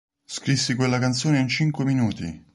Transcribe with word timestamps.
Scrissi 0.25 0.73
quella 0.73 0.97
canzone 0.97 1.37
in 1.37 1.47
cinque 1.47 1.85
minuti! 1.85 2.43